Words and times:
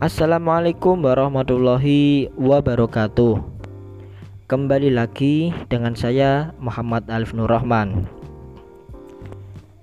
Assalamualaikum 0.00 1.04
warahmatullahi 1.04 2.32
wabarakatuh. 2.32 3.36
Kembali 4.48 4.88
lagi 4.96 5.52
dengan 5.68 5.92
saya 5.92 6.56
Muhammad 6.56 7.04
Alif 7.12 7.36
Nur 7.36 7.52
Rahman. 7.52 8.08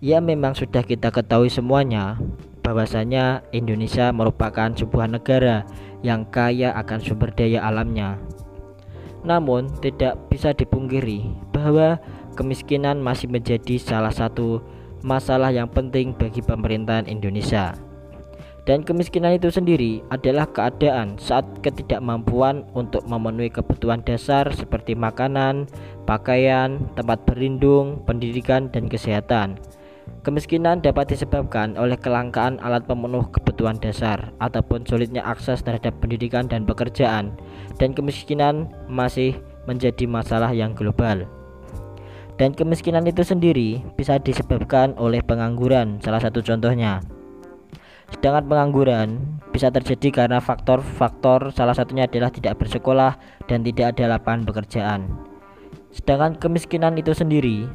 Ya 0.01 0.17
memang 0.17 0.57
sudah 0.57 0.81
kita 0.81 1.13
ketahui 1.13 1.53
semuanya 1.53 2.17
bahwasanya 2.65 3.45
Indonesia 3.53 4.09
merupakan 4.09 4.73
sebuah 4.73 5.05
negara 5.05 5.69
yang 6.01 6.25
kaya 6.33 6.73
akan 6.73 6.97
sumber 6.97 7.29
daya 7.37 7.61
alamnya. 7.61 8.17
Namun 9.21 9.69
tidak 9.85 10.17
bisa 10.33 10.49
dipungkiri 10.49 11.29
bahwa 11.53 12.01
kemiskinan 12.33 13.05
masih 13.05 13.29
menjadi 13.29 13.77
salah 13.77 14.09
satu 14.09 14.65
masalah 15.05 15.53
yang 15.53 15.69
penting 15.69 16.17
bagi 16.17 16.41
pemerintahan 16.41 17.05
Indonesia 17.05 17.77
dan 18.67 18.83
kemiskinan 18.83 19.39
itu 19.39 19.47
sendiri 19.47 20.03
adalah 20.11 20.43
keadaan 20.51 21.15
saat 21.15 21.47
ketidakmampuan 21.63 22.67
untuk 22.75 23.07
memenuhi 23.07 23.47
kebutuhan 23.47 24.03
dasar 24.03 24.43
seperti 24.51 24.91
makanan, 24.91 25.71
pakaian, 26.03 26.83
tempat 26.99 27.23
berlindung, 27.23 28.03
pendidikan, 28.03 28.67
dan 28.75 28.91
kesehatan. 28.91 29.55
Kemiskinan 30.27 30.83
dapat 30.83 31.15
disebabkan 31.15 31.79
oleh 31.79 31.95
kelangkaan 31.95 32.59
alat 32.59 32.83
pemenuh 32.83 33.31
kebutuhan 33.31 33.79
dasar 33.79 34.35
ataupun 34.43 34.83
sulitnya 34.83 35.23
akses 35.23 35.63
terhadap 35.63 35.95
pendidikan 36.03 36.51
dan 36.51 36.67
pekerjaan, 36.67 37.31
dan 37.79 37.95
kemiskinan 37.95 38.67
masih 38.91 39.39
menjadi 39.63 40.03
masalah 40.03 40.51
yang 40.51 40.75
global. 40.75 41.23
Dan 42.35 42.51
kemiskinan 42.51 43.07
itu 43.07 43.23
sendiri 43.23 43.79
bisa 43.95 44.19
disebabkan 44.19 44.91
oleh 44.99 45.23
pengangguran, 45.23 46.03
salah 46.03 46.19
satu 46.19 46.43
contohnya. 46.43 46.99
Sedangkan 48.07 48.47
pengangguran 48.47 49.09
bisa 49.51 49.67
terjadi 49.67 50.23
karena 50.23 50.39
faktor-faktor 50.39 51.51
salah 51.51 51.75
satunya 51.75 52.07
adalah 52.07 52.31
tidak 52.31 52.55
bersekolah 52.61 53.19
dan 53.51 53.65
tidak 53.67 53.95
ada 53.95 54.15
lapangan 54.15 54.47
pekerjaan. 54.47 55.01
Sedangkan 55.91 56.39
kemiskinan 56.39 56.95
itu 56.95 57.11
sendiri 57.11 57.67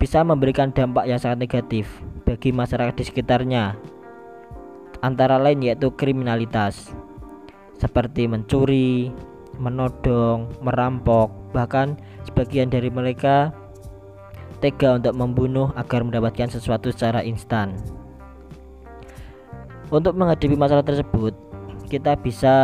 bisa 0.00 0.24
memberikan 0.24 0.72
dampak 0.72 1.06
yang 1.06 1.20
sangat 1.20 1.46
negatif 1.46 1.86
bagi 2.24 2.50
masyarakat 2.50 2.96
di 2.96 3.04
sekitarnya. 3.04 3.76
Antara 5.02 5.36
lain 5.36 5.62
yaitu 5.62 5.90
kriminalitas 5.94 6.94
seperti 7.82 8.30
mencuri, 8.30 9.10
menodong, 9.58 10.48
merampok, 10.62 11.34
bahkan 11.50 11.98
sebagian 12.24 12.70
dari 12.70 12.88
mereka 12.88 13.50
tega 14.62 14.94
untuk 14.94 15.18
membunuh 15.18 15.74
agar 15.74 16.06
mendapatkan 16.06 16.46
sesuatu 16.46 16.94
secara 16.94 17.26
instan. 17.26 17.74
Untuk 19.92 20.16
menghadapi 20.16 20.56
masalah 20.56 20.80
tersebut, 20.80 21.36
kita 21.92 22.16
bisa 22.16 22.56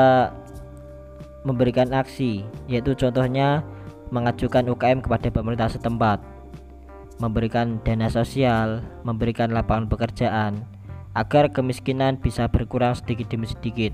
memberikan 1.44 1.92
aksi, 1.92 2.40
yaitu 2.64 2.96
contohnya 2.96 3.60
mengajukan 4.08 4.64
UKM 4.72 5.04
kepada 5.04 5.28
pemerintah 5.28 5.68
setempat, 5.68 6.24
memberikan 7.20 7.84
dana 7.84 8.08
sosial, 8.08 8.80
memberikan 9.04 9.52
lapangan 9.52 9.92
pekerjaan, 9.92 10.64
agar 11.12 11.52
kemiskinan 11.52 12.16
bisa 12.16 12.48
berkurang 12.48 12.96
sedikit 12.96 13.28
demi 13.28 13.44
sedikit. 13.44 13.92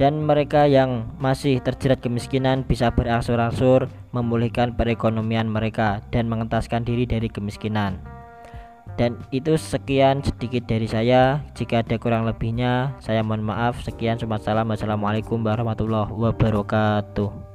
Dan 0.00 0.24
mereka 0.24 0.64
yang 0.64 1.12
masih 1.20 1.60
terjerat 1.60 2.00
kemiskinan 2.00 2.64
bisa 2.64 2.88
berangsur-angsur 2.88 3.92
memulihkan 4.16 4.80
perekonomian 4.80 5.44
mereka 5.44 6.00
dan 6.08 6.24
mengentaskan 6.32 6.88
diri 6.88 7.04
dari 7.04 7.28
kemiskinan. 7.28 8.17
Dan 8.98 9.14
itu 9.30 9.54
sekian 9.54 10.26
sedikit 10.26 10.66
dari 10.66 10.90
saya. 10.90 11.40
Jika 11.54 11.86
ada 11.86 11.96
kurang 12.02 12.26
lebihnya, 12.26 12.98
saya 12.98 13.22
mohon 13.22 13.46
maaf. 13.46 13.78
Sekian, 13.80 14.18
salam. 14.18 14.66
Wassalamualaikum 14.68 15.38
warahmatullahi 15.46 16.10
wabarakatuh. 16.10 17.47